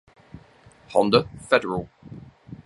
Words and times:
Honda 0.93 1.29
Federal. 1.47 1.87